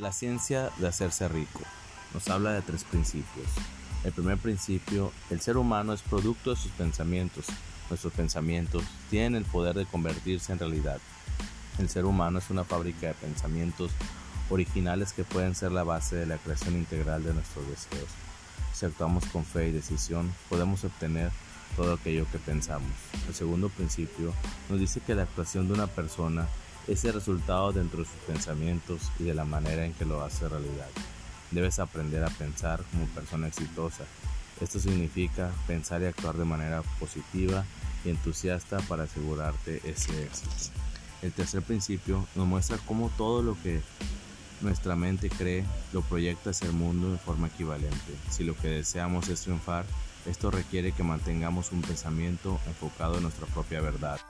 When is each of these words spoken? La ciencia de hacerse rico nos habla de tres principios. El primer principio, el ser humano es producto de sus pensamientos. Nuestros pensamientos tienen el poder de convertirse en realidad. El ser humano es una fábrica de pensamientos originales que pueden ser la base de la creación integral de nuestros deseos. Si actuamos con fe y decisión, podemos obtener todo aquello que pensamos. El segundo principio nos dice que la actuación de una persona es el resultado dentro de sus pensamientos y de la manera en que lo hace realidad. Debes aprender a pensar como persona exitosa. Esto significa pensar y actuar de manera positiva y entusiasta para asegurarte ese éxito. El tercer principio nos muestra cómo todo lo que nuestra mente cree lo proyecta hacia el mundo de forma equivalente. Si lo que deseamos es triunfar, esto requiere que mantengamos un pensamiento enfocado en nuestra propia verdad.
La 0.00 0.12
ciencia 0.12 0.70
de 0.78 0.88
hacerse 0.88 1.28
rico 1.28 1.60
nos 2.14 2.26
habla 2.28 2.52
de 2.52 2.62
tres 2.62 2.84
principios. 2.84 3.46
El 4.02 4.12
primer 4.12 4.38
principio, 4.38 5.12
el 5.28 5.42
ser 5.42 5.58
humano 5.58 5.92
es 5.92 6.00
producto 6.00 6.48
de 6.48 6.56
sus 6.56 6.72
pensamientos. 6.72 7.44
Nuestros 7.90 8.14
pensamientos 8.14 8.82
tienen 9.10 9.34
el 9.34 9.44
poder 9.44 9.76
de 9.76 9.84
convertirse 9.84 10.54
en 10.54 10.58
realidad. 10.58 10.98
El 11.78 11.90
ser 11.90 12.06
humano 12.06 12.38
es 12.38 12.48
una 12.48 12.64
fábrica 12.64 13.08
de 13.08 13.14
pensamientos 13.14 13.90
originales 14.48 15.12
que 15.12 15.22
pueden 15.22 15.54
ser 15.54 15.70
la 15.70 15.84
base 15.84 16.16
de 16.16 16.24
la 16.24 16.38
creación 16.38 16.76
integral 16.76 17.22
de 17.22 17.34
nuestros 17.34 17.68
deseos. 17.68 18.08
Si 18.72 18.86
actuamos 18.86 19.26
con 19.26 19.44
fe 19.44 19.68
y 19.68 19.72
decisión, 19.72 20.32
podemos 20.48 20.82
obtener 20.82 21.30
todo 21.76 21.92
aquello 21.92 22.26
que 22.32 22.38
pensamos. 22.38 22.90
El 23.28 23.34
segundo 23.34 23.68
principio 23.68 24.32
nos 24.70 24.80
dice 24.80 25.00
que 25.00 25.14
la 25.14 25.24
actuación 25.24 25.68
de 25.68 25.74
una 25.74 25.88
persona 25.88 26.48
es 26.90 27.04
el 27.04 27.12
resultado 27.12 27.72
dentro 27.72 28.00
de 28.00 28.04
sus 28.06 28.20
pensamientos 28.26 29.12
y 29.20 29.24
de 29.24 29.34
la 29.34 29.44
manera 29.44 29.84
en 29.84 29.94
que 29.94 30.04
lo 30.04 30.22
hace 30.22 30.48
realidad. 30.48 30.88
Debes 31.52 31.78
aprender 31.78 32.24
a 32.24 32.30
pensar 32.30 32.82
como 32.90 33.06
persona 33.06 33.46
exitosa. 33.46 34.04
Esto 34.60 34.80
significa 34.80 35.52
pensar 35.68 36.02
y 36.02 36.06
actuar 36.06 36.36
de 36.36 36.44
manera 36.44 36.82
positiva 36.98 37.64
y 38.04 38.10
entusiasta 38.10 38.78
para 38.80 39.04
asegurarte 39.04 39.80
ese 39.88 40.24
éxito. 40.24 40.72
El 41.22 41.32
tercer 41.32 41.62
principio 41.62 42.26
nos 42.34 42.48
muestra 42.48 42.78
cómo 42.86 43.10
todo 43.16 43.42
lo 43.42 43.56
que 43.62 43.80
nuestra 44.60 44.96
mente 44.96 45.30
cree 45.30 45.64
lo 45.92 46.02
proyecta 46.02 46.50
hacia 46.50 46.66
el 46.66 46.72
mundo 46.72 47.12
de 47.12 47.18
forma 47.18 47.46
equivalente. 47.46 48.16
Si 48.30 48.42
lo 48.42 48.56
que 48.56 48.68
deseamos 48.68 49.28
es 49.28 49.42
triunfar, 49.42 49.84
esto 50.26 50.50
requiere 50.50 50.92
que 50.92 51.04
mantengamos 51.04 51.70
un 51.70 51.82
pensamiento 51.82 52.58
enfocado 52.66 53.16
en 53.16 53.22
nuestra 53.22 53.46
propia 53.46 53.80
verdad. 53.80 54.20